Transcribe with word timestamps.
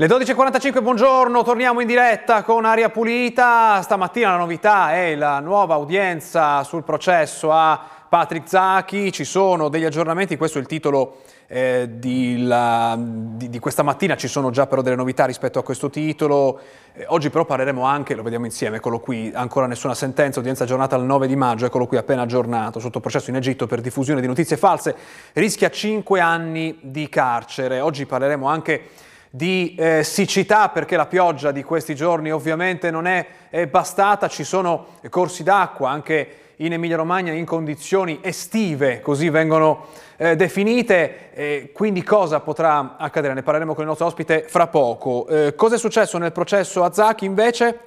Le 0.00 0.06
12.45, 0.06 0.80
buongiorno, 0.80 1.42
torniamo 1.42 1.80
in 1.80 1.88
diretta 1.88 2.44
con 2.44 2.64
Aria 2.64 2.88
Pulita. 2.88 3.82
Stamattina 3.82 4.30
la 4.30 4.36
novità 4.36 4.94
è 4.94 5.16
la 5.16 5.40
nuova 5.40 5.74
udienza 5.74 6.62
sul 6.62 6.84
processo 6.84 7.50
a 7.50 7.84
Patrick 8.08 8.48
Zacchi. 8.48 9.10
Ci 9.10 9.24
sono 9.24 9.68
degli 9.68 9.84
aggiornamenti, 9.84 10.36
questo 10.36 10.58
è 10.58 10.60
il 10.60 10.68
titolo 10.68 11.22
eh, 11.48 11.88
di, 11.94 12.44
la, 12.46 12.96
di, 12.96 13.50
di, 13.50 13.58
questa 13.58 13.82
mattina, 13.82 14.14
ci 14.14 14.28
sono 14.28 14.50
già 14.50 14.68
però 14.68 14.82
delle 14.82 14.94
novità 14.94 15.24
rispetto 15.24 15.58
a 15.58 15.64
questo 15.64 15.90
titolo. 15.90 16.60
Eh, 16.92 17.04
oggi 17.08 17.28
però 17.28 17.44
parleremo 17.44 17.82
anche, 17.82 18.14
lo 18.14 18.22
vediamo 18.22 18.44
insieme, 18.44 18.76
eccolo 18.76 19.00
qui, 19.00 19.32
ancora 19.34 19.66
nessuna 19.66 19.94
sentenza, 19.94 20.38
udienza 20.38 20.62
aggiornata 20.62 20.94
al 20.94 21.02
9 21.02 21.26
di 21.26 21.34
maggio, 21.34 21.66
eccolo 21.66 21.88
qui 21.88 21.96
appena 21.96 22.22
aggiornato, 22.22 22.78
sotto 22.78 23.00
processo 23.00 23.30
in 23.30 23.36
Egitto 23.36 23.66
per 23.66 23.80
diffusione 23.80 24.20
di 24.20 24.28
notizie 24.28 24.56
false, 24.56 24.94
rischia 25.32 25.70
5 25.70 26.20
anni 26.20 26.78
di 26.82 27.08
carcere. 27.08 27.80
Oggi 27.80 28.06
parleremo 28.06 28.46
anche 28.46 29.06
di 29.30 29.74
eh, 29.78 30.02
siccità 30.04 30.68
perché 30.68 30.96
la 30.96 31.06
pioggia 31.06 31.52
di 31.52 31.62
questi 31.62 31.94
giorni 31.94 32.30
ovviamente 32.30 32.90
non 32.90 33.06
è, 33.06 33.26
è 33.50 33.66
bastata, 33.66 34.28
ci 34.28 34.44
sono 34.44 34.86
corsi 35.10 35.42
d'acqua 35.42 35.90
anche 35.90 36.28
in 36.56 36.72
Emilia-Romagna 36.72 37.32
in 37.32 37.44
condizioni 37.44 38.18
estive, 38.22 39.00
così 39.00 39.28
vengono 39.28 39.86
eh, 40.16 40.34
definite, 40.34 41.30
eh, 41.32 41.70
quindi 41.72 42.02
cosa 42.02 42.40
potrà 42.40 42.96
accadere? 42.98 43.34
Ne 43.34 43.42
parleremo 43.42 43.74
con 43.74 43.82
il 43.82 43.88
nostro 43.88 44.06
ospite 44.06 44.44
fra 44.48 44.66
poco. 44.66 45.26
Eh, 45.28 45.54
cosa 45.54 45.76
è 45.76 45.78
successo 45.78 46.18
nel 46.18 46.32
processo 46.32 46.82
a 46.82 46.92
Zacchi 46.92 47.24
invece? 47.24 47.78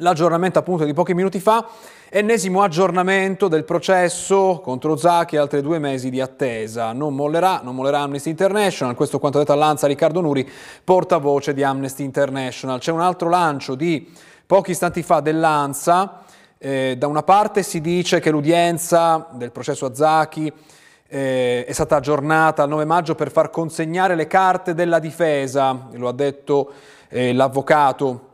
L'aggiornamento 0.00 0.60
appunto 0.60 0.84
di 0.84 0.92
pochi 0.92 1.12
minuti 1.12 1.40
fa, 1.40 1.66
ennesimo 2.08 2.62
aggiornamento 2.62 3.48
del 3.48 3.64
processo 3.64 4.60
contro 4.62 4.96
Zacchi 4.96 5.34
e 5.34 5.38
altri 5.38 5.60
due 5.60 5.80
mesi 5.80 6.08
di 6.08 6.20
attesa. 6.20 6.92
Non 6.92 7.14
mollerà, 7.16 7.60
non 7.64 7.74
mollerà 7.74 8.00
Amnesty 8.00 8.30
International, 8.30 8.94
questo 8.94 9.18
quanto 9.18 9.38
detto 9.38 9.52
all'Anza 9.52 9.88
Riccardo 9.88 10.20
Nuri, 10.20 10.48
portavoce 10.84 11.52
di 11.52 11.64
Amnesty 11.64 12.04
International. 12.04 12.78
C'è 12.78 12.92
un 12.92 13.00
altro 13.00 13.28
lancio 13.28 13.74
di 13.74 14.08
pochi 14.46 14.70
istanti 14.70 15.02
fa 15.02 15.18
dell'Ansa, 15.18 16.22
eh, 16.58 16.94
da 16.96 17.08
una 17.08 17.24
parte 17.24 17.64
si 17.64 17.80
dice 17.80 18.20
che 18.20 18.30
l'udienza 18.30 19.26
del 19.32 19.50
processo 19.50 19.86
a 19.86 19.94
Zacchi 19.94 20.52
eh, 21.08 21.64
è 21.64 21.72
stata 21.72 21.96
aggiornata 21.96 22.62
al 22.62 22.68
9 22.68 22.84
maggio 22.84 23.14
per 23.16 23.32
far 23.32 23.50
consegnare 23.50 24.14
le 24.14 24.28
carte 24.28 24.74
della 24.74 25.00
difesa, 25.00 25.88
lo 25.92 26.06
ha 26.06 26.12
detto 26.12 26.72
eh, 27.08 27.32
l'avvocato 27.32 28.27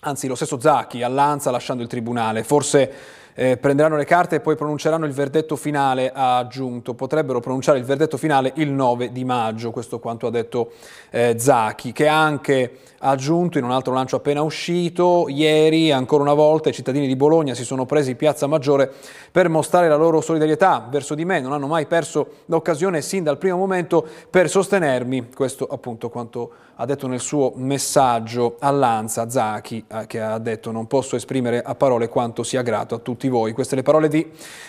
anzi 0.00 0.26
lo 0.26 0.34
stesso 0.34 0.60
Zacchi 0.60 1.02
all'Anza 1.02 1.50
lasciando 1.50 1.82
il 1.82 1.88
tribunale. 1.88 2.44
Forse 2.44 2.92
eh, 3.34 3.56
prenderanno 3.56 3.96
le 3.96 4.04
carte 4.04 4.36
e 4.36 4.40
poi 4.40 4.56
pronunceranno 4.56 5.06
il 5.06 5.12
verdetto 5.12 5.56
finale, 5.56 6.10
ha 6.12 6.38
aggiunto. 6.38 6.94
Potrebbero 6.94 7.40
pronunciare 7.40 7.78
il 7.78 7.84
verdetto 7.84 8.16
finale 8.16 8.52
il 8.56 8.70
9 8.70 9.12
di 9.12 9.24
maggio, 9.24 9.70
questo 9.70 9.98
quanto 9.98 10.26
ha 10.26 10.30
detto 10.30 10.72
eh, 11.10 11.36
Zacchi, 11.38 11.92
che 11.92 12.08
ha 12.08 12.20
anche 12.20 12.78
aggiunto 13.00 13.58
in 13.58 13.64
un 13.64 13.70
altro 13.70 13.92
lancio 13.92 14.16
appena 14.16 14.42
uscito, 14.42 15.26
ieri 15.28 15.92
ancora 15.92 16.22
una 16.22 16.34
volta 16.34 16.68
i 16.68 16.72
cittadini 16.72 17.06
di 17.06 17.14
Bologna 17.14 17.54
si 17.54 17.64
sono 17.64 17.86
presi 17.86 18.16
Piazza 18.16 18.46
Maggiore 18.46 18.90
per 19.30 19.48
mostrare 19.48 19.88
la 19.88 19.96
loro 19.96 20.20
solidarietà 20.20 20.86
verso 20.90 21.14
di 21.14 21.24
me, 21.24 21.40
non 21.40 21.52
hanno 21.52 21.68
mai 21.68 21.86
perso 21.86 22.26
l'occasione 22.46 23.00
sin 23.00 23.22
dal 23.22 23.38
primo 23.38 23.56
momento 23.56 24.04
per 24.30 24.48
sostenermi, 24.48 25.28
questo 25.34 25.66
appunto 25.66 26.08
quanto 26.08 26.50
ha 26.80 26.84
detto 26.84 27.06
nel 27.08 27.20
suo 27.20 27.52
messaggio 27.56 28.56
all'Anza 28.60 29.28
Zacchi, 29.28 29.84
eh, 29.88 30.06
che 30.06 30.20
ha 30.20 30.38
detto 30.38 30.70
non 30.70 30.86
posso 30.86 31.16
esprimere 31.16 31.60
a 31.60 31.74
parole 31.74 32.08
quanto 32.08 32.42
sia 32.42 32.62
grato 32.62 32.94
a 32.94 32.98
tutti 32.98 33.27
voi. 33.28 33.52
Queste 33.52 33.76
le 33.76 33.82
parole 33.82 34.08
di, 34.08 34.26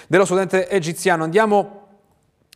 dello 0.08 0.26
studente 0.26 0.70
egiziano. 0.70 1.24
Andiamo 1.24 1.88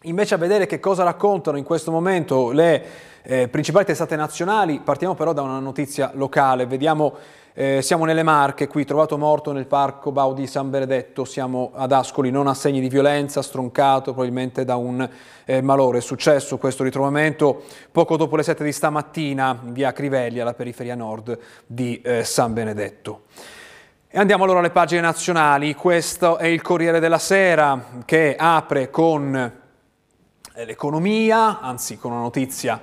invece 0.04 0.36
a 0.36 0.38
vedere 0.38 0.66
che 0.66 0.80
cosa 0.80 1.04
raccontano 1.04 1.58
in 1.58 1.64
questo 1.64 1.92
momento 1.92 2.52
le 2.52 3.12
eh, 3.24 3.48
principali 3.48 3.86
testate 3.86 4.16
nazionali. 4.16 4.80
Partiamo 4.80 5.16
però 5.16 5.34
da 5.34 5.42
una 5.42 5.60
notizia 5.60 6.12
locale. 6.14 6.66
Vediamo, 6.66 7.16
eh, 7.54 7.82
siamo 7.82 8.06
nelle 8.06 8.24
Marche, 8.24 8.68
qui 8.68 8.86
trovato 8.86 9.18
morto 9.18 9.52
nel 9.52 9.66
parco 9.66 10.12
Bau 10.12 10.34
di 10.34 10.48
San 10.48 10.70
Benedetto, 10.70 11.24
siamo 11.24 11.72
ad 11.74 11.92
Ascoli, 11.92 12.32
non 12.32 12.48
ha 12.48 12.54
segni 12.54 12.82
di 12.82 12.90
violenza, 12.90 13.42
stroncato 13.42 14.12
probabilmente 14.12 14.66
da 14.66 14.76
un 14.76 15.08
eh, 15.46 15.62
malore. 15.62 16.00
È 16.00 16.02
successo 16.02 16.58
questo 16.58 16.84
ritrovamento 16.84 17.64
poco 17.92 18.18
dopo 18.18 18.36
le 18.36 18.44
7 18.44 18.64
di 18.64 18.72
stamattina 18.72 19.60
in 19.64 19.74
via 19.74 19.94
Crivelli, 19.94 20.40
alla 20.40 20.54
periferia 20.54 20.96
nord 20.96 21.38
di 21.66 22.02
eh, 22.02 22.24
San 22.24 22.54
Benedetto. 22.54 23.22
E 24.16 24.20
andiamo 24.20 24.44
allora 24.44 24.60
alle 24.60 24.70
pagine 24.70 25.02
nazionali. 25.02 25.74
Questo 25.74 26.38
è 26.38 26.46
il 26.46 26.62
Corriere 26.62 27.00
della 27.00 27.18
Sera 27.18 27.84
che 28.06 28.36
apre 28.38 28.92
con 28.92 29.34
eh, 29.34 30.66
l'economia, 30.66 31.60
anzi 31.60 31.98
con 31.98 32.12
una 32.12 32.22
notizia 32.22 32.80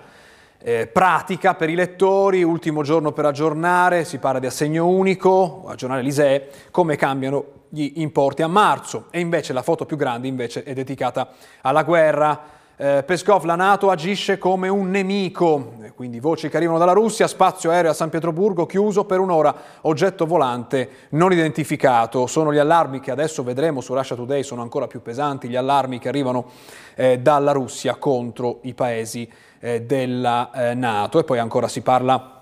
eh, 0.58 0.88
pratica 0.88 1.54
per 1.54 1.70
i 1.70 1.76
lettori, 1.76 2.42
ultimo 2.42 2.82
giorno 2.82 3.12
per 3.12 3.26
aggiornare, 3.26 4.04
si 4.04 4.18
parla 4.18 4.40
di 4.40 4.46
assegno 4.46 4.88
unico, 4.88 5.66
aggiornare 5.68 6.02
l'ISEE, 6.02 6.48
come 6.72 6.96
cambiano 6.96 7.44
gli 7.68 7.92
importi 8.00 8.42
a 8.42 8.48
marzo 8.48 9.06
e 9.12 9.20
invece 9.20 9.52
la 9.52 9.62
foto 9.62 9.86
più 9.86 9.96
grande 9.96 10.26
invece 10.26 10.64
è 10.64 10.72
dedicata 10.72 11.28
alla 11.60 11.84
guerra 11.84 12.58
eh, 12.80 13.02
Peskov, 13.02 13.44
la 13.44 13.56
Nato 13.56 13.90
agisce 13.90 14.38
come 14.38 14.68
un 14.68 14.88
nemico, 14.88 15.74
quindi 15.94 16.18
voci 16.18 16.48
che 16.48 16.56
arrivano 16.56 16.78
dalla 16.78 16.94
Russia, 16.94 17.28
spazio 17.28 17.70
aereo 17.70 17.90
a 17.90 17.94
San 17.94 18.08
Pietroburgo 18.08 18.64
chiuso 18.64 19.04
per 19.04 19.20
un'ora, 19.20 19.54
oggetto 19.82 20.24
volante 20.24 20.88
non 21.10 21.30
identificato. 21.30 22.26
Sono 22.26 22.54
gli 22.54 22.56
allarmi 22.56 23.00
che 23.00 23.10
adesso 23.10 23.42
vedremo 23.42 23.82
su 23.82 23.94
Russia 23.94 24.16
Today, 24.16 24.42
sono 24.42 24.62
ancora 24.62 24.86
più 24.86 25.02
pesanti, 25.02 25.46
gli 25.46 25.56
allarmi 25.56 25.98
che 25.98 26.08
arrivano 26.08 26.46
eh, 26.94 27.18
dalla 27.18 27.52
Russia 27.52 27.96
contro 27.96 28.60
i 28.62 28.72
paesi 28.72 29.30
eh, 29.58 29.82
della 29.82 30.50
eh, 30.50 30.72
Nato. 30.72 31.18
E 31.18 31.24
poi 31.24 31.38
ancora 31.38 31.68
si 31.68 31.82
parla 31.82 32.39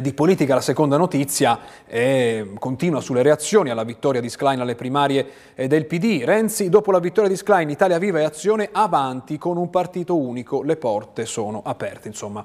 di 0.00 0.12
politica 0.12 0.54
la 0.54 0.60
seconda 0.60 0.96
notizia 0.96 1.58
eh, 1.86 2.52
continua 2.58 3.00
sulle 3.00 3.22
reazioni 3.22 3.70
alla 3.70 3.84
vittoria 3.84 4.20
di 4.20 4.28
Schlein 4.28 4.60
alle 4.60 4.74
primarie 4.74 5.26
eh, 5.54 5.66
del 5.66 5.86
PD. 5.86 6.22
Renzi, 6.24 6.68
dopo 6.68 6.90
la 6.90 6.98
vittoria 6.98 7.30
di 7.30 7.36
Schlein, 7.36 7.70
Italia 7.70 7.98
Viva 7.98 8.20
e 8.20 8.24
Azione 8.24 8.68
avanti 8.72 9.38
con 9.38 9.56
un 9.56 9.70
partito 9.70 10.16
unico, 10.16 10.62
le 10.62 10.76
porte 10.76 11.26
sono 11.26 11.62
aperte. 11.64 12.08
Insomma, 12.08 12.44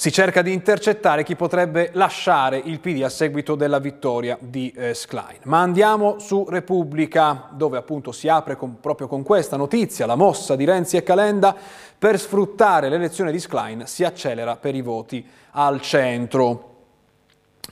si 0.00 0.10
cerca 0.10 0.40
di 0.40 0.54
intercettare 0.54 1.24
chi 1.24 1.36
potrebbe 1.36 1.90
lasciare 1.92 2.56
il 2.56 2.80
PD 2.80 3.02
a 3.02 3.10
seguito 3.10 3.54
della 3.54 3.78
vittoria 3.78 4.38
di 4.40 4.72
eh, 4.74 4.94
Schlein. 4.94 5.40
Ma 5.42 5.60
andiamo 5.60 6.18
su 6.18 6.46
Repubblica, 6.48 7.50
dove 7.50 7.76
appunto 7.76 8.10
si 8.10 8.26
apre 8.26 8.56
con, 8.56 8.80
proprio 8.80 9.08
con 9.08 9.22
questa 9.22 9.58
notizia, 9.58 10.06
la 10.06 10.14
mossa 10.14 10.56
di 10.56 10.64
Renzi 10.64 10.96
e 10.96 11.02
Calenda 11.02 11.54
per 11.98 12.18
sfruttare 12.18 12.88
l'elezione 12.88 13.30
di 13.30 13.38
Schlein 13.38 13.86
si 13.86 14.02
accelera 14.02 14.56
per 14.56 14.74
i 14.74 14.80
voti 14.80 15.22
al 15.50 15.82
centro. 15.82 16.69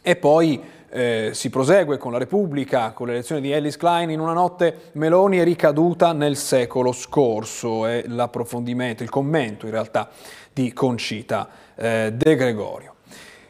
E 0.03 0.17
poi 0.17 0.63
eh, 0.91 1.31
si 1.33 1.51
prosegue 1.51 1.99
con 1.99 2.13
la 2.13 2.19
Repubblica, 2.19 2.93
con 2.93 3.09
l'elezione 3.09 3.41
di 3.41 3.51
Ellis 3.51 3.77
Klein, 3.77 4.11
in 4.11 4.21
una 4.21 4.33
notte 4.33 4.91
Meloni 4.93 5.39
è 5.39 5.45
ricaduta 5.45 6.13
nel 6.13 6.37
secolo 6.37 6.93
scorso, 6.93 7.87
è 7.87 8.05
l'approfondimento, 8.07 9.03
il 9.03 9.11
commento 9.11 9.67
in 9.67 9.73
realtà 9.73 10.09
di 10.53 10.73
Concita 10.73 11.49
eh, 11.75 12.13
De 12.15 12.37
Gregorio. 12.37 12.95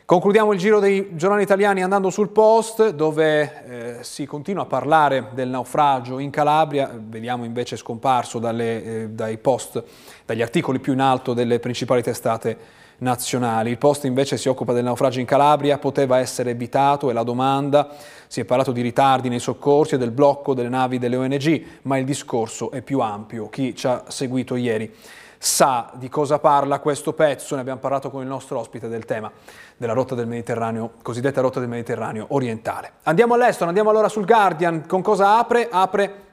Concludiamo 0.09 0.55
il 0.55 0.59
giro 0.59 0.81
dei 0.81 1.11
giornali 1.17 1.43
italiani 1.43 1.83
andando 1.83 2.09
sul 2.09 2.31
post 2.31 2.93
dove 2.93 3.99
eh, 3.99 4.03
si 4.03 4.25
continua 4.25 4.62
a 4.62 4.67
parlare 4.67 5.29
del 5.35 5.51
naufragio 5.51 6.19
in 6.19 6.31
Calabria, 6.31 6.91
vediamo 6.99 7.44
invece 7.44 7.77
scomparso 7.77 8.39
dalle, 8.39 8.85
eh, 8.85 9.09
dai 9.11 9.37
post, 9.37 9.85
dagli 10.25 10.41
articoli 10.41 10.79
più 10.79 10.94
in 10.94 11.01
alto 11.01 11.35
delle 11.35 11.61
principali 11.61 12.03
testate 12.03 12.56
nazionali. 12.99 13.71
Il 13.71 13.79
post 13.79 14.05
invece 14.05 14.37
si 14.37 14.49
occupa 14.49 14.73
del 14.73 14.85
naufragio 14.85 15.21
in 15.21 15.27
Calabria, 15.27 15.79
poteva 15.79 16.19
essere 16.19 16.50
evitato, 16.50 17.11
è 17.11 17.12
la 17.12 17.23
domanda. 17.23 17.89
Si 18.27 18.41
è 18.41 18.45
parlato 18.45 18.73
di 18.73 18.81
ritardi 18.81 19.29
nei 19.29 19.39
soccorsi 19.39 19.95
e 19.95 19.99
del 19.99 20.11
blocco 20.11 20.55
delle 20.55 20.69
navi 20.69 20.99
delle 20.99 21.17
ONG, 21.17 21.65
ma 21.83 21.99
il 21.99 22.05
discorso 22.05 22.71
è 22.71 22.83
più 22.83 23.00
ampio. 23.00 23.49
Chi 23.49 23.75
ci 23.75 23.87
ha 23.87 24.05
seguito 24.09 24.56
ieri 24.56 24.95
sa 25.39 25.91
di 25.95 26.09
cosa 26.09 26.41
parla 26.41 26.81
questo 26.81 27.12
pezzo, 27.12 27.55
ne 27.55 27.61
abbiamo 27.61 27.79
parlato 27.79 28.11
con 28.11 28.23
il 28.23 28.29
nostro 28.29 28.59
ospite 28.59 28.89
del 28.89 29.05
tema 29.05 29.31
della 29.77 29.93
rotta 29.93 30.17
del 30.17 30.27
Mediterraneo, 30.27 30.94
cosiddetta 31.01 31.41
rotta 31.41 31.61
del 31.61 31.69
Mediterraneo 31.69 32.27
orientale. 32.31 32.93
Andiamo 33.05 33.35
all'estero, 33.35 33.69
andiamo 33.69 33.91
allora 33.91 34.09
sul 34.09 34.27
Guardian, 34.27 34.87
con 34.87 35.01
cosa 35.01 35.39
apre? 35.39 35.69
Apre 35.71 36.25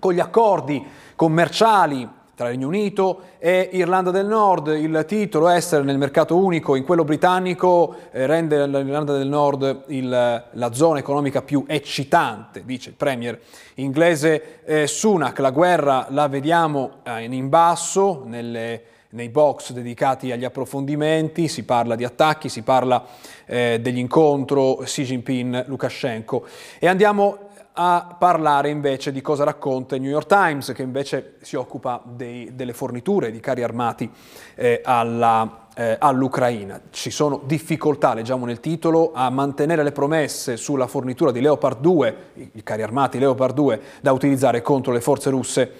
con 0.00 0.12
gli 0.12 0.20
accordi 0.20 0.84
commerciali 1.14 2.06
tra 2.34 2.48
Regno 2.48 2.66
Unito 2.66 3.20
e 3.38 3.68
Irlanda 3.72 4.10
del 4.10 4.26
Nord. 4.26 4.68
Il 4.68 5.04
titolo 5.06 5.48
essere 5.48 5.84
nel 5.84 5.98
mercato 5.98 6.36
unico 6.36 6.74
in 6.74 6.84
quello 6.84 7.04
britannico 7.04 7.94
eh, 8.10 8.26
rende 8.26 8.66
l'Irlanda 8.66 9.16
del 9.16 9.28
Nord 9.28 9.84
il, 9.88 10.08
la 10.50 10.72
zona 10.72 10.98
economica 10.98 11.42
più 11.42 11.64
eccitante, 11.66 12.64
dice 12.64 12.90
il 12.90 12.96
premier 12.96 13.38
inglese 13.74 14.64
eh, 14.64 14.86
Sunak. 14.86 15.38
La 15.38 15.50
guerra 15.50 16.06
la 16.10 16.28
vediamo 16.28 17.00
eh, 17.04 17.22
in 17.24 17.48
basso 17.48 18.22
nelle, 18.26 18.82
nei 19.10 19.28
box 19.28 19.72
dedicati 19.72 20.32
agli 20.32 20.44
approfondimenti, 20.44 21.48
si 21.48 21.64
parla 21.64 21.94
di 21.94 22.04
attacchi, 22.04 22.48
si 22.48 22.62
parla 22.62 23.04
eh, 23.46 23.78
dell'incontro 23.80 24.76
Xi 24.82 25.02
Jinping-Lukashenko 25.04 26.46
e 26.78 26.88
andiamo 26.88 27.43
a 27.76 28.14
parlare 28.16 28.68
invece 28.68 29.10
di 29.10 29.20
cosa 29.20 29.42
racconta 29.42 29.96
il 29.96 30.02
New 30.02 30.10
York 30.10 30.28
Times, 30.28 30.72
che 30.72 30.82
invece 30.82 31.36
si 31.40 31.56
occupa 31.56 32.00
dei, 32.04 32.54
delle 32.54 32.72
forniture 32.72 33.32
di 33.32 33.40
carri 33.40 33.64
armati 33.64 34.08
eh, 34.54 34.80
alla, 34.84 35.66
eh, 35.74 35.96
all'Ucraina. 35.98 36.80
Ci 36.90 37.10
sono 37.10 37.40
difficoltà, 37.44 38.14
leggiamo 38.14 38.46
nel 38.46 38.60
titolo, 38.60 39.10
a 39.12 39.28
mantenere 39.28 39.82
le 39.82 39.90
promesse 39.90 40.56
sulla 40.56 40.86
fornitura 40.86 41.32
di 41.32 41.40
Leopard 41.40 41.80
2, 41.80 42.16
i 42.52 42.62
carri 42.62 42.82
armati 42.82 43.18
Leopard 43.18 43.54
2 43.54 43.80
da 44.00 44.12
utilizzare 44.12 44.62
contro 44.62 44.92
le 44.92 45.00
forze 45.00 45.30
russe 45.30 45.72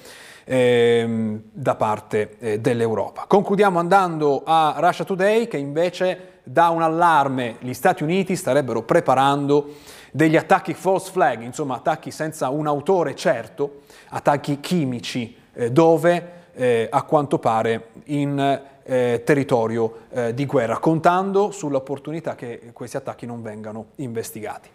ehm, 0.45 1.43
da 1.53 1.77
parte 1.77 2.37
eh, 2.41 2.61
dell'Europa. 2.61 3.27
Concludiamo 3.29 3.79
andando 3.79 4.43
a 4.45 4.75
Russia 4.79 5.05
Today 5.05 5.47
che 5.47 5.59
invece 5.59 6.41
dà 6.43 6.69
un 6.71 6.83
allarme, 6.83 7.57
gli 7.61 7.73
Stati 7.73 8.03
Uniti 8.03 8.35
starebbero 8.35 8.83
preparando 8.83 9.75
degli 10.17 10.37
attacchi 10.37 10.75
false 10.75 11.11
flag, 11.11 11.43
insomma 11.43 11.75
attacchi 11.75 12.13
senza 12.13 12.49
un 12.49 12.69
autore 12.69 13.17
certo, 13.17 13.81
attacchi 14.11 14.61
chimici, 14.61 15.37
eh, 15.53 15.73
dove 15.73 16.43
eh, 16.55 16.87
a 16.89 17.03
quanto 17.03 17.41
pare 17.41 17.89
in 18.05 18.63
eh, 18.85 19.23
territorio 19.25 20.03
eh, 20.11 20.33
di 20.33 20.47
guerra, 20.47 20.79
contando 20.79 21.51
sull'opportunità 21.51 22.37
che 22.37 22.71
questi 22.73 22.97
attacchi 22.97 23.27
non 23.27 23.43
vengano 23.43 23.87
investigati. 23.97 24.69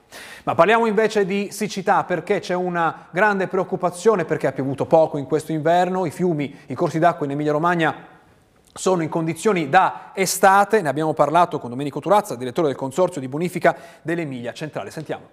Ma 0.44 0.56
parliamo 0.56 0.88
invece 0.88 1.24
di 1.26 1.48
siccità 1.54 2.04
perché 2.04 2.42
c'è 2.42 2.54
una 2.54 3.08
grande 3.10 3.48
preoccupazione 3.48 4.26
perché 4.26 4.48
ha 4.48 4.52
piovuto 4.52 4.88
poco 4.88 5.18
in 5.18 5.26
questo 5.26 5.54
inverno, 5.54 6.06
i 6.06 6.12
fiumi, 6.12 6.54
i 6.66 6.74
corsi 6.74 7.00
d'acqua 7.00 7.26
in 7.26 7.32
Emilia-Romagna 7.32 7.96
sono 8.80 9.04
in 9.04 9.10
condizioni 9.10 9.68
da 9.68 10.12
estate, 10.16 10.82
ne 10.82 10.88
abbiamo 10.88 11.14
parlato 11.14 11.60
con 11.60 11.70
Domenico 11.70 12.00
Turazza, 12.00 12.36
direttore 12.36 12.68
del 12.68 12.78
Consorzio 12.78 13.20
di 13.20 13.28
Bonifica 13.28 13.76
dell'Emilia 14.02 14.54
Centrale. 14.54 14.90
Sentiamo. 14.90 15.28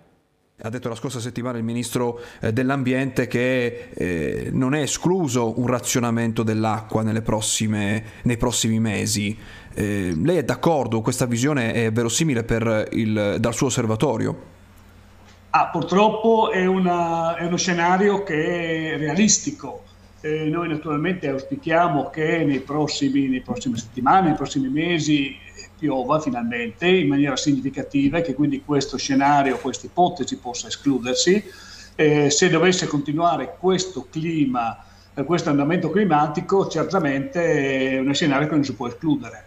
Ha 0.63 0.69
detto 0.69 0.89
la 0.89 0.97
scorsa 0.97 1.21
settimana 1.21 1.57
il 1.57 1.63
Ministro 1.63 2.19
eh, 2.41 2.53
dell'Ambiente 2.53 3.29
che 3.29 3.91
eh, 3.95 4.49
non 4.53 4.75
è 4.75 4.81
escluso 4.81 5.61
un 5.61 5.69
razionamento 5.69 6.43
dell'acqua 6.43 7.05
prossime, 7.23 8.03
nei 8.23 8.37
prossimi 8.37 8.81
mesi. 8.81 9.39
Eh, 9.75 10.13
lei 10.21 10.39
è 10.39 10.43
d'accordo? 10.43 11.01
Questa 11.01 11.27
visione 11.27 11.73
è 11.73 11.93
verosimile 11.93 12.45
il, 12.93 13.37
dal 13.39 13.55
suo 13.55 13.69
osservatorio? 13.69 14.55
Ah, 15.51 15.69
purtroppo 15.69 16.51
è, 16.51 16.67
una, 16.67 17.37
è, 17.37 17.47
uno 17.47 17.57
scenario 17.57 18.25
che 18.25 18.95
è 18.95 18.99
realistico. 18.99 19.85
Eh, 20.27 20.49
noi 20.51 20.67
naturalmente 20.69 21.29
auspichiamo 21.29 22.11
che 22.11 22.43
nei 22.45 22.59
prossimi, 22.59 23.29
nei 23.29 23.43
prossime 23.43 23.77
settimane, 23.77 24.29
nei 24.29 24.37
prossimi 24.37 24.69
mesi 24.69 25.37
piova 25.79 26.19
finalmente 26.19 26.89
in 26.89 27.07
maniera 27.07 27.37
significativa 27.37 28.19
e 28.19 28.23
che 28.23 28.35
quindi 28.35 28.65
questo 28.65 28.97
scenario, 28.97 29.57
questa 29.59 29.87
ipotesi 29.87 30.39
possa 30.39 30.67
escludersi. 30.67 31.45
Eh, 31.95 32.29
se 32.31 32.49
dovesse 32.49 32.89
continuare 32.89 33.57
questo 33.57 34.09
clima, 34.11 34.85
eh, 35.15 35.23
questo 35.23 35.51
andamento 35.51 35.91
climatico, 35.91 36.67
certamente 36.67 37.93
è 37.93 37.99
uno 38.01 38.13
scenario 38.13 38.49
che 38.49 38.55
non 38.55 38.65
si 38.65 38.75
può 38.75 38.89
escludere. 38.89 39.47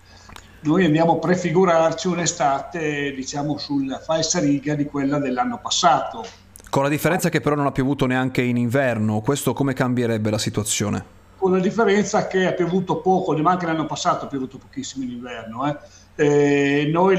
Noi 0.62 0.86
andiamo 0.86 1.14
a 1.14 1.20
prefigurarci 1.20 2.08
un'estate, 2.08 3.12
diciamo, 3.14 3.58
sulla 3.58 4.00
falsa 4.00 4.40
riga 4.40 4.76
di 4.76 4.86
quella 4.86 5.20
dell'anno 5.20 5.60
passato. 5.62 6.24
Con 6.70 6.84
la 6.84 6.90
differenza 6.90 7.30
che 7.30 7.42
però 7.42 7.56
non 7.56 7.66
ha 7.66 7.72
piovuto 7.72 8.06
neanche 8.06 8.42
in 8.42 8.58
inverno, 8.58 9.22
questo 9.22 9.54
come 9.54 9.74
cambierebbe 9.74 10.30
la 10.30 10.38
situazione? 10.38 11.18
Con 11.38 11.52
la 11.52 11.60
differenza 11.60 12.28
che 12.28 12.46
ha 12.46 12.52
piovuto 12.52 13.02
poco, 13.02 13.36
ma 13.38 13.52
anche 13.52 13.66
l'anno 13.66 13.86
passato 13.86 14.26
ha 14.26 14.28
piovuto 14.28 14.58
pochissimo 14.58 15.04
in 15.04 15.12
inverno. 15.12 15.68
Eh 15.68 15.78
eh, 16.20 16.90
noi 16.92 17.18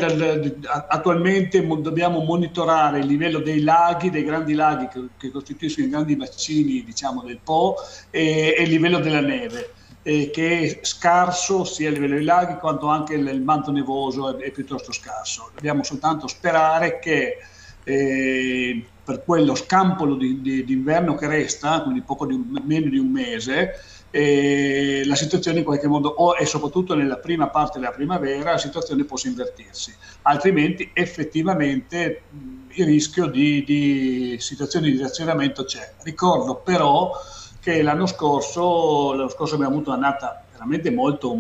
attualmente 0.88 1.66
dobbiamo 1.66 2.20
monitorare 2.20 2.98
il 2.98 3.06
livello 3.06 3.38
dei 3.38 3.62
laghi, 3.62 4.10
dei 4.10 4.24
grandi 4.24 4.52
laghi 4.52 4.88
che, 4.88 5.08
che 5.16 5.30
costituiscono 5.30 5.86
i 5.86 5.90
grandi 5.90 6.16
bacini 6.16 6.84
diciamo, 6.84 7.22
del 7.22 7.38
Po 7.42 7.76
e, 8.10 8.54
e, 8.54 8.62
il 8.62 8.68
livello 8.68 8.98
della 8.98 9.22
neve, 9.22 9.72
eh, 10.02 10.28
che 10.28 10.60
è 10.60 10.78
scarso 10.82 11.64
sia 11.64 11.88
a 11.88 11.92
livello 11.92 12.16
dei 12.16 12.24
laghi 12.24 12.58
quanto 12.58 12.88
anche 12.88 13.14
il, 13.14 13.26
il 13.26 13.40
manto 13.40 13.70
nevoso 13.70 14.36
è, 14.36 14.42
è, 14.42 14.50
piuttosto 14.50 14.92
scarso. 14.92 15.50
Dobbiamo 15.54 15.82
soltanto 15.82 16.26
sperare 16.26 16.98
che 16.98 17.38
eh, 17.84 18.84
per 19.10 19.24
quello 19.24 19.56
scampolo 19.56 20.14
di, 20.14 20.40
di, 20.40 20.64
di, 20.64 20.72
inverno 20.72 21.16
che 21.16 21.26
resta, 21.26 21.82
quindi 21.82 22.02
poco 22.02 22.26
di 22.26 22.34
un, 22.34 22.62
meno 22.64 22.88
di 22.88 22.98
un 22.98 23.10
mese, 23.10 23.74
e 24.12 25.02
la 25.04 25.16
situazione 25.16 25.58
in 25.58 25.64
qualche 25.64 25.88
modo, 25.88 26.08
o 26.08 26.36
e 26.36 26.46
soprattutto 26.46 26.94
nella 26.94 27.16
prima 27.16 27.48
parte 27.48 27.80
della 27.80 27.90
primavera, 27.90 28.52
la 28.52 28.58
situazione 28.58 29.04
possa 29.04 29.26
invertirsi, 29.26 29.92
altrimenti 30.22 30.90
effettivamente 30.92 32.22
il 32.68 32.86
rischio 32.86 33.26
di, 33.26 33.64
di 33.64 34.36
situazioni 34.38 34.92
di 34.92 35.00
razionamento 35.00 35.64
c'è. 35.64 35.94
Ricordo 36.02 36.56
però 36.56 37.10
che 37.58 37.82
l'anno 37.82 38.06
scorso, 38.06 39.12
l'anno 39.12 39.28
scorso 39.28 39.56
abbiamo 39.56 39.74
avuto 39.74 39.90
un'annata 39.90 40.44
veramente 40.52 40.92
molto, 40.92 41.36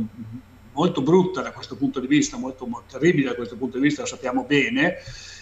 molto 0.72 1.02
brutta 1.02 1.40
da 1.40 1.52
questo 1.52 1.76
punto 1.76 2.00
di 2.00 2.08
vista, 2.08 2.36
molto, 2.36 2.66
molto 2.66 2.98
terribile 2.98 3.28
da 3.28 3.36
questo 3.36 3.56
punto 3.56 3.76
di 3.76 3.84
vista, 3.84 4.00
lo 4.00 4.08
sappiamo 4.08 4.42
bene, 4.42 4.96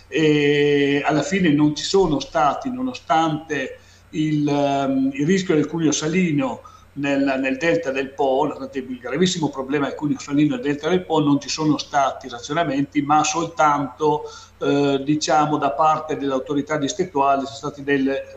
e 0.08 1.02
alla 1.04 1.22
fine 1.22 1.50
non 1.50 1.76
ci 1.76 1.84
sono 1.84 2.18
stati, 2.18 2.70
nonostante 2.70 3.78
il, 4.10 4.46
um, 4.46 5.10
il 5.12 5.26
rischio 5.26 5.54
del 5.54 5.66
cuneo 5.66 5.92
salino, 5.92 6.62
nel, 6.94 7.38
nel, 7.40 7.56
delta 7.58 7.90
del 7.90 8.12
Po, 8.12 8.52
il 8.72 8.98
gravissimo 8.98 9.50
problema 9.50 9.86
del 9.86 9.94
cuneo 9.94 10.18
salino 10.18 10.56
nel 10.56 10.64
delta 10.64 10.88
del 10.88 11.04
Po, 11.04 11.20
non 11.20 11.40
ci 11.40 11.48
sono 11.48 11.78
stati 11.78 12.28
razionamenti, 12.28 13.02
ma 13.02 13.22
soltanto 13.22 14.24
eh, 14.58 15.00
diciamo 15.04 15.58
da 15.58 15.72
parte 15.72 16.16
dell'autorità 16.16 16.76
distrettuale 16.76 17.44
sono 17.44 17.56
stati 17.56 17.84
delle, 17.84 18.34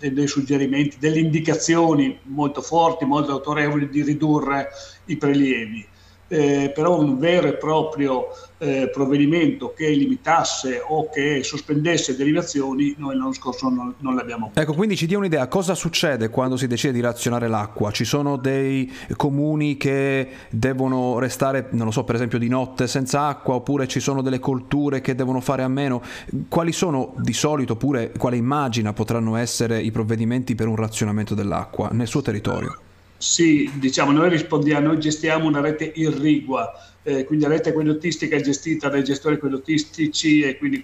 dei, 0.00 0.12
dei 0.12 0.26
suggerimenti, 0.26 0.98
delle 0.98 1.20
indicazioni 1.20 2.18
molto 2.24 2.60
forti, 2.60 3.04
molto 3.04 3.32
autorevoli 3.32 3.88
di 3.88 4.02
ridurre 4.02 4.70
i 5.06 5.16
prelievi 5.16 5.86
eh, 6.28 6.72
però 6.74 6.98
un 6.98 7.18
vero 7.18 7.46
e 7.48 7.54
proprio 7.54 8.26
eh, 8.58 8.90
provvedimento 8.92 9.72
che 9.76 9.88
limitasse 9.88 10.82
o 10.84 11.08
che 11.10 11.42
sospendesse 11.42 12.16
derivazioni 12.16 12.94
noi 12.98 13.16
l'anno 13.16 13.32
scorso 13.32 13.68
non, 13.68 13.94
non 13.98 14.14
l'abbiamo 14.14 14.50
Ecco, 14.54 14.72
quindi 14.74 14.96
ci 14.96 15.06
dia 15.06 15.18
un'idea, 15.18 15.46
cosa 15.48 15.74
succede 15.74 16.30
quando 16.30 16.56
si 16.56 16.66
decide 16.66 16.92
di 16.92 17.00
razionare 17.00 17.48
l'acqua? 17.48 17.90
Ci 17.90 18.04
sono 18.04 18.36
dei 18.36 18.92
comuni 19.16 19.76
che 19.76 20.28
devono 20.50 21.18
restare, 21.18 21.68
non 21.70 21.86
lo 21.86 21.92
so, 21.92 22.04
per 22.04 22.14
esempio 22.14 22.38
di 22.38 22.48
notte 22.48 22.86
senza 22.86 23.26
acqua 23.26 23.54
oppure 23.54 23.86
ci 23.86 24.00
sono 24.00 24.22
delle 24.22 24.38
colture 24.38 25.00
che 25.00 25.14
devono 25.14 25.40
fare 25.40 25.62
a 25.62 25.68
meno? 25.68 26.02
Quali 26.48 26.72
sono 26.72 27.14
di 27.18 27.32
solito, 27.32 27.74
oppure 27.74 28.12
quale 28.16 28.36
immagina 28.36 28.92
potranno 28.92 29.36
essere 29.36 29.80
i 29.80 29.90
provvedimenti 29.90 30.54
per 30.54 30.66
un 30.66 30.76
razionamento 30.76 31.34
dell'acqua 31.34 31.90
nel 31.92 32.06
suo 32.06 32.22
territorio? 32.22 32.80
Sì, 33.18 33.70
diciamo, 33.76 34.12
noi 34.12 34.28
rispondiamo, 34.28 34.88
noi 34.88 35.00
gestiamo 35.00 35.46
una 35.46 35.60
rete 35.60 35.90
irrigua, 35.94 36.70
eh, 37.02 37.24
quindi 37.24 37.46
la 37.46 37.50
rete 37.50 37.70
aquedottistica 37.70 38.36
è 38.36 38.42
gestita 38.42 38.90
dai 38.90 39.02
gestori 39.02 39.36
aquedottistici 39.36 40.42
e 40.42 40.58
quindi 40.58 40.82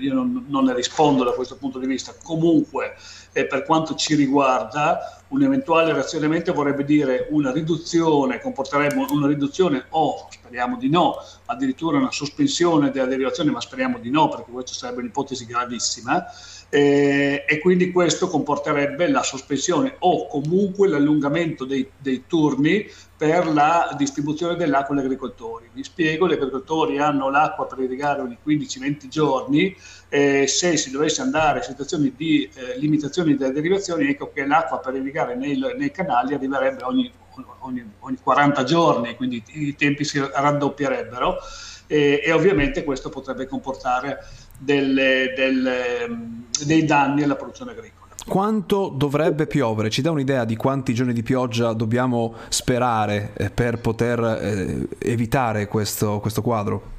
io 0.00 0.14
non, 0.14 0.46
non, 0.48 0.64
ne 0.64 0.74
rispondo 0.74 1.22
da 1.22 1.30
questo 1.32 1.56
punto 1.56 1.78
di 1.78 1.86
vista. 1.86 2.12
Comunque, 2.20 2.96
eh, 3.32 3.46
per 3.46 3.62
quanto 3.62 3.94
ci 3.94 4.16
riguarda, 4.16 5.22
un 5.28 5.42
eventuale 5.42 5.92
razionamento 5.92 6.52
vorrebbe 6.52 6.84
dire 6.84 7.28
una 7.30 7.52
riduzione, 7.52 8.40
comporterebbe 8.40 9.06
una 9.10 9.28
riduzione 9.28 9.84
o, 9.90 10.26
speriamo 10.30 10.78
di 10.78 10.88
no, 10.88 11.22
addirittura 11.44 11.98
una 11.98 12.10
sospensione 12.10 12.90
della 12.90 13.06
derivazione, 13.06 13.52
ma 13.52 13.60
speriamo 13.60 13.98
di 13.98 14.10
no 14.10 14.28
perché 14.28 14.50
questa 14.50 14.72
sarebbe 14.72 15.02
un'ipotesi 15.02 15.46
gravissima 15.46 16.24
eh, 16.70 17.44
e 17.48 17.58
quindi 17.60 17.90
questo 17.90 18.28
comporterebbe 18.28 19.08
la 19.08 19.22
sospensione 19.22 19.96
o 20.00 20.26
comunque 20.26 20.88
l'allungamento 20.88 21.64
dei, 21.64 21.88
dei 21.96 22.24
turni 22.26 22.86
per 23.16 23.46
la 23.48 23.94
distribuzione 23.96 24.54
dell'acqua 24.54 24.94
agli 24.94 25.02
agricoltori. 25.02 25.70
Vi 25.72 25.82
spiego, 25.82 26.28
gli 26.28 26.34
agricoltori 26.34 26.98
hanno 26.98 27.30
l'acqua 27.30 27.66
per 27.66 27.80
irrigare 27.80 28.20
ogni 28.20 28.38
15-20 28.46 29.08
giorni, 29.08 29.74
eh, 30.08 30.46
se 30.46 30.76
si 30.76 30.90
dovesse 30.90 31.22
andare 31.22 31.60
a 31.60 31.62
situazioni 31.62 32.12
di 32.14 32.48
eh, 32.54 32.78
limitazioni 32.78 33.34
delle 33.34 33.52
derivazioni, 33.52 34.08
ecco 34.08 34.30
che 34.32 34.46
l'acqua 34.46 34.78
per 34.78 34.94
irrigare 34.94 35.34
nei, 35.34 35.58
nei 35.76 35.90
canali 35.90 36.34
arriverebbe 36.34 36.84
ogni, 36.84 37.10
ogni, 37.60 37.92
ogni, 38.00 38.18
40 38.22 38.64
giorni, 38.64 39.16
quindi 39.16 39.42
i 39.46 39.74
tempi 39.74 40.04
si 40.04 40.20
raddoppierebbero 40.20 41.38
e, 41.88 42.20
e 42.22 42.32
ovviamente 42.32 42.84
questo 42.84 43.08
potrebbe 43.08 43.46
comportare 43.46 44.18
delle, 44.58 45.32
delle, 45.36 46.08
dei 46.64 46.84
danni 46.84 47.22
alla 47.22 47.36
produzione 47.36 47.70
agricola. 47.70 47.96
Quanto 48.26 48.92
dovrebbe 48.94 49.46
piovere? 49.46 49.88
Ci 49.88 50.02
dà 50.02 50.10
un'idea 50.10 50.44
di 50.44 50.56
quanti 50.56 50.92
giorni 50.92 51.14
di 51.14 51.22
pioggia 51.22 51.72
dobbiamo 51.72 52.34
sperare 52.48 53.30
eh, 53.34 53.48
per 53.48 53.78
poter 53.78 54.20
eh, 54.20 54.88
evitare 54.98 55.66
questo, 55.66 56.20
questo 56.20 56.42
quadro? 56.42 56.96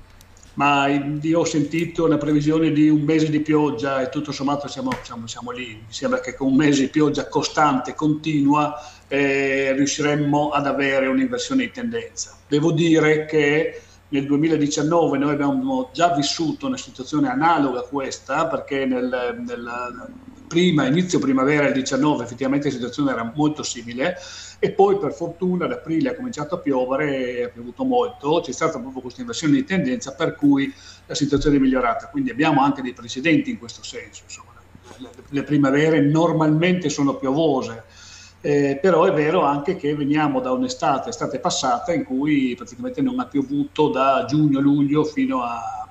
ma 0.59 0.87
io 0.87 1.39
ho 1.39 1.45
sentito 1.45 2.03
una 2.03 2.17
previsione 2.17 2.73
di 2.73 2.89
un 2.89 3.03
mese 3.03 3.29
di 3.29 3.39
pioggia 3.39 4.01
e 4.01 4.09
tutto 4.09 4.33
sommato 4.33 4.67
siamo, 4.67 4.91
siamo, 5.03 5.25
siamo 5.25 5.51
lì. 5.51 5.67
Mi 5.67 5.93
sembra 5.93 6.19
che 6.19 6.35
con 6.35 6.47
un 6.47 6.55
mese 6.57 6.81
di 6.81 6.89
pioggia 6.89 7.29
costante, 7.29 7.93
continua, 7.93 8.75
eh, 9.07 9.71
riusciremmo 9.71 10.49
ad 10.49 10.67
avere 10.67 11.07
un'inversione 11.07 11.63
di 11.63 11.71
tendenza. 11.71 12.35
Devo 12.45 12.73
dire 12.73 13.25
che 13.25 13.83
nel 14.09 14.25
2019 14.25 15.17
noi 15.17 15.33
abbiamo 15.33 15.91
già 15.93 16.13
vissuto 16.13 16.67
una 16.67 16.77
situazione 16.77 17.29
analoga 17.29 17.81
a 17.81 17.83
questa 17.83 18.47
perché 18.47 18.85
nel, 18.85 19.43
nel 19.45 19.71
prima, 20.47 20.87
inizio 20.87 21.19
primavera 21.19 21.65
del 21.65 21.73
19, 21.73 22.23
effettivamente 22.23 22.69
la 22.69 22.73
situazione 22.73 23.11
era 23.11 23.31
molto 23.35 23.61
simile 23.61 24.15
e 24.57 24.71
poi 24.71 24.97
per 24.97 25.13
fortuna 25.13 25.65
ad 25.65 25.73
aprile 25.73 26.09
ha 26.09 26.15
cominciato 26.15 26.55
a 26.55 26.59
piovere, 26.59 27.43
ha 27.43 27.49
piovuto 27.49 27.83
molto, 27.83 28.41
c'è 28.41 28.51
stata 28.51 28.79
proprio 28.79 29.01
questa 29.01 29.21
inversione 29.21 29.53
di 29.53 29.63
tendenza 29.63 30.15
per 30.15 30.35
cui 30.35 30.73
la 31.05 31.13
situazione 31.13 31.57
è 31.57 31.59
migliorata, 31.59 32.09
quindi 32.09 32.31
abbiamo 32.31 32.63
anche 32.63 32.81
dei 32.81 32.93
precedenti 32.93 33.51
in 33.51 33.59
questo 33.59 33.83
senso, 33.83 34.23
insomma. 34.23 34.53
le, 34.97 35.09
le 35.29 35.43
primavere 35.43 36.01
normalmente 36.01 36.89
sono 36.89 37.15
piovose, 37.15 37.83
eh, 38.41 38.79
però 38.81 39.03
è 39.03 39.11
vero 39.11 39.41
anche 39.43 39.75
che 39.75 39.95
veniamo 39.95 40.39
da 40.39 40.51
un'estate, 40.51 41.09
estate 41.09 41.39
passata, 41.39 41.93
in 41.93 42.03
cui 42.03 42.55
praticamente 42.55 43.01
non 43.01 43.19
ha 43.19 43.25
piovuto 43.25 43.89
da 43.89 44.25
giugno-luglio 44.25 45.03
fino 45.03 45.43
a 45.43 45.88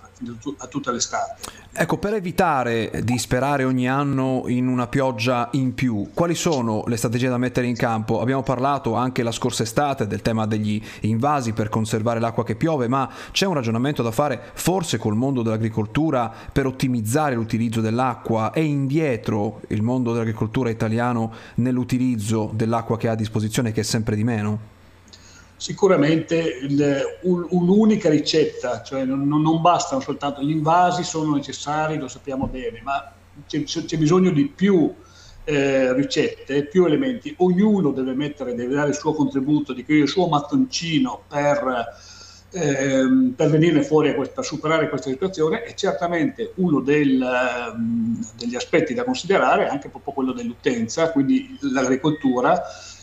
a 0.59 0.67
tutta 0.67 0.91
l'estate. 0.91 1.67
Ecco, 1.73 1.99
per 1.99 2.15
evitare 2.15 3.03
di 3.05 3.19
sperare 3.19 3.63
ogni 3.63 3.89
anno 3.89 4.45
in 4.49 4.67
una 4.67 4.89
pioggia 4.89 5.49
in 5.53 5.75
più, 5.75 6.11
quali 6.13 6.35
sono 6.35 6.83
le 6.87 6.97
strategie 6.97 7.29
da 7.29 7.39
mettere 7.39 7.69
in 7.69 7.77
campo? 7.77 8.21
Abbiamo 8.21 8.43
parlato 8.43 8.95
anche 8.95 9.23
la 9.23 9.31
scorsa 9.31 9.63
estate 9.63 10.09
del 10.09 10.21
tema 10.21 10.47
degli 10.47 10.83
invasi 11.03 11.53
per 11.53 11.69
conservare 11.69 12.19
l'acqua 12.19 12.45
che 12.45 12.57
piove, 12.57 12.89
ma 12.89 13.09
c'è 13.31 13.47
un 13.47 13.55
ragionamento 13.55 14.03
da 14.03 14.11
fare 14.11 14.51
forse 14.55 14.99
col 14.99 15.15
mondo 15.15 15.43
dell'agricoltura 15.43 16.33
per 16.51 16.67
ottimizzare 16.67 17.37
l'utilizzo 17.37 17.81
dell'acqua? 17.81 18.51
È 18.51 18.61
indietro 18.61 19.61
il 19.69 19.83
mondo 19.83 20.13
dell'agricoltura 20.13 20.71
italiano 20.71 21.33
nell'utilizzo 21.57 22.51
dell'acqua 22.55 22.97
che 22.97 23.09
ha 23.09 23.13
a 23.13 23.15
disposizione 23.15 23.71
che 23.71 23.83
è 23.83 23.85
sempre 23.85 24.17
di 24.17 24.25
meno? 24.25 24.77
Sicuramente 25.59 26.37
il, 26.37 27.19
un, 27.23 27.45
un'unica 27.51 28.09
ricetta, 28.09 28.81
cioè 28.83 29.05
non, 29.05 29.27
non, 29.27 29.61
bastano 29.61 30.01
soltanto 30.01 30.41
gli 30.41 30.51
invasi, 30.51 31.03
sono 31.03 31.35
necessari, 31.35 31.99
lo 31.99 32.07
sappiamo 32.07 32.47
bene, 32.47 32.81
ma 32.81 33.13
c'è, 33.45 33.65
c'è 33.65 33.99
bisogno 33.99 34.31
di 34.31 34.47
più 34.47 34.95
eh, 35.49 35.93
ricette, 35.95 36.67
più 36.67 36.85
elementi. 36.85 37.35
Ognuno 37.39 37.91
deve 37.91 38.15
mettere, 38.15 38.55
deve 38.55 38.75
dare 38.75 38.91
il 38.91 38.95
suo 38.95 39.15
contributo, 39.15 39.73
di 39.73 39.85
il 39.89 40.07
suo 40.07 40.29
mattoncino 40.29 41.23
per, 41.27 41.87
eh, 42.53 43.33
per 43.35 43.51
venire 43.51 43.83
fuori, 43.83 44.15
questa, 44.15 44.35
per 44.35 44.45
superare 44.45 44.89
questa 44.89 45.11
situazione 45.11 45.65
e 45.65 45.75
certamente 45.75 46.53
uno 46.57 46.81
del, 46.81 47.21
um, 47.75 48.25
degli 48.37 48.55
aspetti 48.55 48.95
da 48.95 49.05
considerare 49.05 49.67
è 49.67 49.71
anche 49.71 49.89
proprio 49.89 50.13
quello 50.13 50.33
dell'utenza, 50.33 51.11
quindi 51.11 51.59
l'agricoltura 51.73 52.63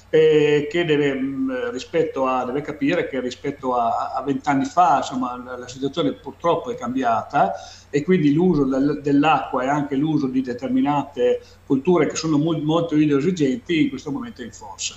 eh, 0.09 0.67
che 0.69 0.85
deve, 0.85 1.13
mm, 1.13 1.49
a, 1.49 2.45
deve, 2.45 2.61
capire 2.61 3.07
che 3.07 3.19
rispetto 3.19 3.75
a 3.75 4.21
vent'anni 4.25 4.65
fa 4.65 4.97
insomma, 4.97 5.57
la, 5.57 5.67
situazione 5.67 6.13
purtroppo 6.13 6.71
è 6.71 6.75
cambiata 6.75 7.53
e 7.89 8.03
quindi 8.03 8.33
l'uso 8.33 8.63
del, 8.65 9.01
dell'acqua 9.01 9.63
e 9.63 9.67
anche 9.67 9.95
l'uso 9.95 10.27
di 10.27 10.41
determinate 10.41 11.41
culture 11.65 12.07
che 12.07 12.15
sono 12.15 12.37
molto, 12.37 12.63
molto 12.63 12.95
idroesigenti 12.95 13.83
in 13.83 13.89
questo 13.89 14.11
momento 14.11 14.41
è 14.41 14.45
in 14.45 14.53
forza. 14.53 14.95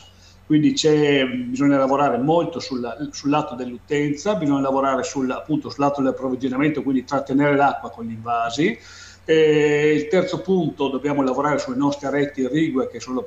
Quindi 0.49 0.71
bisogna 0.71 1.77
lavorare 1.77 2.17
molto 2.17 2.59
sul, 2.59 3.11
sul 3.11 3.29
lato 3.29 3.55
dell'utenza, 3.55 4.35
bisogna 4.35 4.63
lavorare 4.63 5.03
sul, 5.03 5.31
appunto, 5.31 5.69
sul 5.69 5.85
lato 5.85 6.01
dell'approvvigionamento, 6.01 6.83
quindi 6.83 7.05
trattenere 7.05 7.55
l'acqua 7.55 7.91
con 7.91 8.07
gli 8.07 8.13
invasi. 8.13 8.79
E 9.27 9.93
il 9.95 10.09
terzo 10.09 10.41
punto, 10.41 10.89
dobbiamo 10.89 11.23
lavorare 11.23 11.59
sulle 11.59 11.77
nostre 11.77 12.09
reti 12.09 12.41
irrigue 12.41 12.89
che 12.89 12.99
sono 12.99 13.27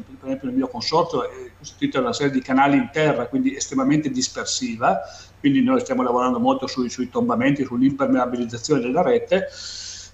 per 0.00 0.16
esempio 0.24 0.48
nel 0.48 0.56
mio 0.56 0.68
consorzio 0.68 1.24
è 1.24 1.50
costituito 1.58 1.98
da 1.98 2.04
una 2.04 2.12
serie 2.12 2.32
di 2.32 2.40
canali 2.40 2.76
in 2.76 2.90
terra, 2.92 3.26
quindi 3.26 3.54
estremamente 3.54 4.10
dispersiva, 4.10 5.00
quindi 5.40 5.62
noi 5.62 5.80
stiamo 5.80 6.02
lavorando 6.02 6.38
molto 6.38 6.66
sui, 6.66 6.88
sui 6.88 7.08
tombamenti, 7.08 7.64
sull'impermeabilizzazione 7.64 8.80
della 8.80 9.02
rete. 9.02 9.48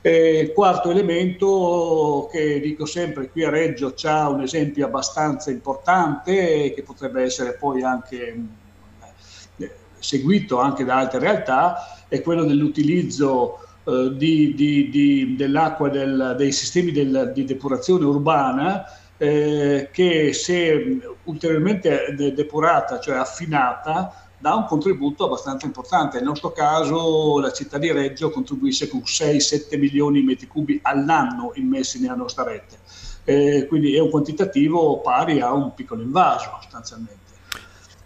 E 0.02 0.52
quarto 0.54 0.90
elemento 0.90 2.28
che 2.32 2.58
dico 2.58 2.86
sempre 2.86 3.30
qui 3.30 3.44
a 3.44 3.50
Reggio 3.50 3.92
c'è 3.92 4.24
un 4.24 4.40
esempio 4.40 4.86
abbastanza 4.86 5.50
importante 5.50 6.72
che 6.74 6.82
potrebbe 6.82 7.22
essere 7.22 7.52
poi 7.52 7.82
anche 7.82 8.42
eh, 9.58 9.70
seguito 9.98 10.58
anche 10.58 10.84
da 10.84 10.96
altre 10.96 11.18
realtà 11.18 12.04
è 12.08 12.22
quello 12.22 12.44
dell'utilizzo 12.44 13.58
eh, 13.84 14.14
di, 14.16 14.54
di, 14.54 14.88
di, 14.88 15.36
dell'acqua 15.36 15.88
del, 15.88 16.34
dei 16.36 16.52
sistemi 16.52 16.92
del, 16.92 17.32
di 17.34 17.44
depurazione 17.44 18.04
urbana 18.04 18.84
eh, 19.22 19.90
che 19.92 20.32
se 20.32 20.98
ulteriormente 21.24 22.14
depurata, 22.34 22.98
cioè 23.00 23.16
affinata, 23.16 24.30
dà 24.38 24.54
un 24.54 24.64
contributo 24.64 25.26
abbastanza 25.26 25.66
importante. 25.66 26.16
Nel 26.16 26.26
nostro 26.26 26.52
caso 26.52 27.38
la 27.38 27.52
città 27.52 27.76
di 27.76 27.92
Reggio 27.92 28.30
contribuisce 28.30 28.88
con 28.88 29.00
6-7 29.00 29.78
milioni 29.78 30.20
di 30.20 30.26
metri 30.26 30.46
cubi 30.46 30.80
all'anno 30.82 31.52
immessi 31.56 32.00
nella 32.00 32.14
nostra 32.14 32.44
rete, 32.44 32.78
eh, 33.24 33.66
quindi 33.68 33.94
è 33.94 34.00
un 34.00 34.08
quantitativo 34.08 35.00
pari 35.00 35.40
a 35.40 35.52
un 35.52 35.74
piccolo 35.74 36.00
invaso 36.00 36.56
sostanzialmente. 36.62 37.18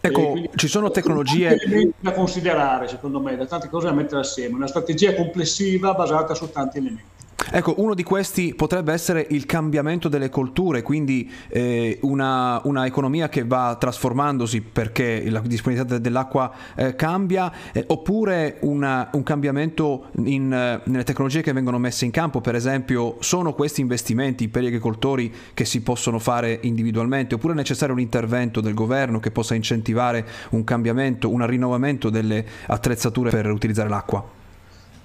Ecco, 0.00 0.34
ci 0.56 0.66
sono 0.66 0.90
tecnologie 0.90 1.56
da 2.00 2.12
considerare, 2.12 2.88
secondo 2.88 3.20
me, 3.20 3.36
da 3.36 3.46
tante 3.46 3.68
cose 3.68 3.86
da 3.86 3.92
mettere 3.92 4.20
assieme, 4.20 4.56
una 4.56 4.66
strategia 4.66 5.14
complessiva 5.14 5.94
basata 5.94 6.34
su 6.34 6.50
tanti 6.50 6.78
elementi. 6.78 7.13
Ecco, 7.56 7.74
uno 7.76 7.94
di 7.94 8.02
questi 8.02 8.52
potrebbe 8.52 8.92
essere 8.92 9.24
il 9.30 9.46
cambiamento 9.46 10.08
delle 10.08 10.28
colture, 10.28 10.82
quindi 10.82 11.30
eh, 11.50 12.00
una, 12.02 12.60
una, 12.64 12.84
economia 12.84 13.28
che 13.28 13.44
va 13.44 13.76
trasformandosi 13.78 14.60
perché 14.60 15.22
la 15.30 15.38
disponibilità 15.38 15.98
dell'acqua 15.98 16.52
eh, 16.74 16.96
cambia, 16.96 17.52
eh, 17.72 17.84
oppure 17.86 18.56
una, 18.62 19.08
un 19.12 19.22
cambiamento 19.22 20.06
in, 20.24 20.52
eh, 20.52 20.80
nelle 20.82 21.04
tecnologie 21.04 21.42
che 21.42 21.52
vengono 21.52 21.78
messe 21.78 22.04
in 22.04 22.10
campo, 22.10 22.40
per 22.40 22.56
esempio, 22.56 23.18
sono 23.20 23.52
questi 23.52 23.82
investimenti 23.82 24.48
per 24.48 24.64
gli 24.64 24.66
agricoltori 24.66 25.32
che 25.54 25.64
si 25.64 25.80
possono 25.80 26.18
fare 26.18 26.58
individualmente, 26.62 27.36
oppure 27.36 27.52
è 27.52 27.56
necessario 27.56 27.94
un 27.94 28.00
intervento 28.00 28.60
del 28.60 28.74
governo 28.74 29.20
che 29.20 29.30
possa 29.30 29.54
incentivare 29.54 30.26
un 30.50 30.64
cambiamento, 30.64 31.30
un 31.30 31.46
rinnovamento 31.46 32.10
delle 32.10 32.44
attrezzature 32.66 33.30
per 33.30 33.48
utilizzare 33.48 33.88
l'acqua? 33.88 34.42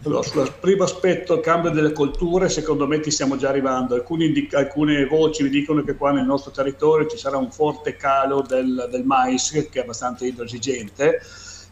Allora, 0.04 0.22
sul 0.22 0.54
primo 0.62 0.84
aspetto, 0.84 1.36
il 1.36 1.42
cambio 1.42 1.72
delle 1.72 1.92
colture, 1.92 2.48
secondo 2.48 2.88
me 2.88 3.02
ci 3.02 3.12
stiamo 3.12 3.36
già 3.36 3.50
arrivando. 3.50 4.02
Indica, 4.20 4.60
alcune 4.60 5.06
voci 5.06 5.44
mi 5.44 5.50
dicono 5.50 5.84
che 5.84 5.96
qua 5.96 6.12
nel 6.12 6.26
nostro 6.26 6.52
territorio 6.52 7.06
ci 7.08 7.18
sarà 7.18 7.36
un 7.36 7.52
forte 7.52 7.98
calo 7.98 8.42
del, 8.42 8.88
del 8.90 9.04
mais, 9.04 9.52
che 9.52 9.80
è 9.80 9.82
abbastanza 9.82 10.26
idroesigente, 10.26 11.20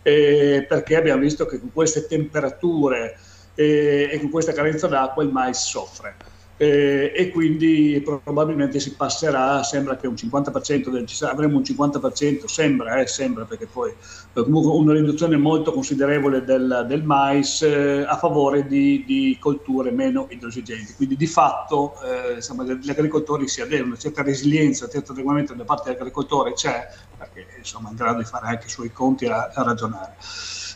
eh, 0.02 0.66
perché 0.68 0.98
abbiamo 0.98 1.22
visto 1.22 1.46
che 1.46 1.58
con 1.58 1.72
queste 1.72 2.06
temperature 2.06 3.18
eh, 3.56 4.10
e 4.12 4.20
con 4.20 4.30
questa 4.30 4.52
carenza 4.52 4.88
d'acqua 4.88 5.24
il 5.24 5.30
mais 5.30 5.66
soffre 5.66 6.16
eh, 6.58 7.14
e 7.16 7.30
quindi 7.30 8.02
probabilmente 8.04 8.80
si 8.80 8.96
passerà, 8.96 9.62
sembra 9.62 9.96
che 9.96 10.08
un 10.08 10.16
50% 10.16 10.90
del, 10.90 11.06
avremo 11.22 11.58
un 11.58 11.64
50%, 11.64 12.46
sembra, 12.46 13.00
eh, 13.00 13.08
sembra 13.08 13.46
perché 13.46 13.68
poi 13.68 13.94
comunque 14.34 14.72
una 14.72 14.94
riduzione 14.94 15.38
molto 15.38 15.72
considerevole 15.72 16.44
del, 16.44 16.86
del 16.88 17.04
mais 17.04 17.62
eh, 17.62 18.04
a 18.08 18.18
favore 18.18 18.66
di, 18.66 19.04
di, 19.06 19.38
colture 19.40 19.92
meno 19.92 20.26
idrosigenti, 20.30 20.96
quindi 20.96 21.16
di 21.16 21.28
fatto 21.28 21.94
eh, 22.04 22.34
insomma, 22.36 22.64
gli 22.64 22.90
agricoltori 22.90 23.48
si 23.48 23.62
adeguano, 23.62 23.92
una 23.92 23.98
certa 23.98 24.24
resilienza, 24.24 24.86
un 24.86 24.92
certo 24.92 25.12
adeguamento 25.12 25.54
da 25.54 25.64
parte 25.64 25.92
dell'agricoltore 25.92 26.54
c'è, 26.54 26.88
perché 27.16 27.46
insomma 27.58 27.90
è 27.90 27.92
in 27.92 27.98
grado 27.98 28.18
di 28.18 28.26
fare 28.26 28.48
anche 28.48 28.66
i 28.66 28.70
suoi 28.70 28.92
conti 28.92 29.28
a 29.28 29.52
ragionare. 29.54 30.16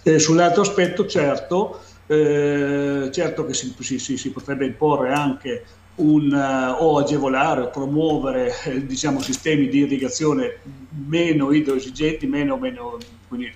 Eh, 0.04 0.18
sull'altro 0.18 0.62
aspetto 0.62 1.06
certo, 1.06 1.80
eh, 2.12 3.10
certo 3.10 3.46
che 3.46 3.54
si, 3.54 3.74
si, 3.80 4.18
si, 4.18 4.32
potrebbe 4.32 4.66
imporre 4.66 5.14
anche 5.14 5.64
un, 5.96 6.30
uh, 6.30 6.84
o 6.84 6.98
agevolare 6.98 7.62
o 7.62 7.70
promuovere 7.70 8.54
eh, 8.66 8.86
diciamo, 8.86 9.22
sistemi 9.22 9.70
di 9.70 9.80
irrigazione 9.80 10.60
meno 11.08 11.54
idroesigenti, 11.54 12.28
meno, 12.28 12.58
meno 12.58 12.98
quindi 13.30 13.50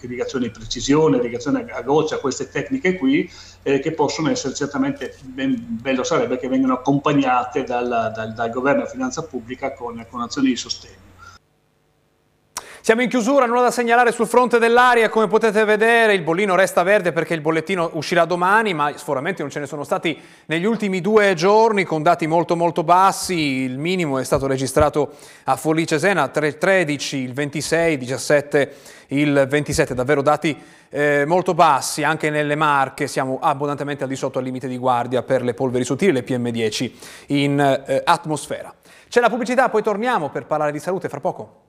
irrigazione 0.00 0.46
di 0.46 0.50
precisione, 0.50 1.18
irrigazione 1.18 1.66
a 1.70 1.82
goccia, 1.82 2.20
queste 2.20 2.48
tecniche 2.48 2.96
qui, 2.96 3.30
eh, 3.62 3.80
che 3.80 3.92
possono 3.92 4.30
essere 4.30 4.54
certamente, 4.54 5.14
ben, 5.22 5.54
bello 5.82 6.04
sarebbe 6.04 6.38
che 6.38 6.48
vengano 6.48 6.72
accompagnate 6.72 7.64
dal, 7.64 8.12
dal, 8.14 8.32
dal 8.32 8.50
governo 8.50 8.84
e 8.84 8.88
finanza 8.88 9.24
pubblica 9.24 9.74
con, 9.74 10.06
con 10.08 10.22
azioni 10.22 10.48
di 10.48 10.56
sostegno. 10.56 11.12
Siamo 12.84 13.00
in 13.00 13.08
chiusura, 13.08 13.46
nulla 13.46 13.62
da 13.62 13.70
segnalare 13.70 14.12
sul 14.12 14.26
fronte 14.26 14.58
dell'aria, 14.58 15.08
come 15.08 15.26
potete 15.26 15.64
vedere 15.64 16.12
il 16.12 16.20
bollino 16.20 16.54
resta 16.54 16.82
verde 16.82 17.12
perché 17.12 17.32
il 17.32 17.40
bollettino 17.40 17.92
uscirà 17.94 18.26
domani, 18.26 18.74
ma 18.74 18.94
sforamenti 18.94 19.40
non 19.40 19.50
ce 19.50 19.58
ne 19.58 19.64
sono 19.64 19.84
stati 19.84 20.20
negli 20.44 20.66
ultimi 20.66 21.00
due 21.00 21.32
giorni 21.32 21.84
con 21.84 22.02
dati 22.02 22.26
molto 22.26 22.56
molto 22.56 22.84
bassi, 22.84 23.62
il 23.62 23.78
minimo 23.78 24.18
è 24.18 24.24
stato 24.24 24.46
registrato 24.46 25.12
a 25.44 25.56
Forlì 25.56 25.86
Cesena 25.86 26.28
13, 26.28 27.16
il 27.16 27.32
26, 27.32 27.96
17, 27.96 28.74
il 29.06 29.46
27, 29.48 29.94
davvero 29.94 30.20
dati 30.20 30.54
eh, 30.90 31.24
molto 31.26 31.54
bassi, 31.54 32.02
anche 32.02 32.28
nelle 32.28 32.54
Marche 32.54 33.06
siamo 33.06 33.38
abbondantemente 33.40 34.02
al 34.02 34.10
di 34.10 34.16
sotto 34.16 34.40
al 34.40 34.44
limite 34.44 34.68
di 34.68 34.76
guardia 34.76 35.22
per 35.22 35.42
le 35.42 35.54
polveri 35.54 35.84
sottili, 35.84 36.12
le 36.12 36.22
PM10 36.22 36.92
in 37.28 37.58
eh, 37.86 38.02
atmosfera. 38.04 38.74
C'è 39.08 39.20
la 39.20 39.30
pubblicità, 39.30 39.70
poi 39.70 39.82
torniamo 39.82 40.28
per 40.28 40.44
parlare 40.44 40.70
di 40.70 40.80
salute 40.80 41.08
fra 41.08 41.20
poco. 41.20 41.63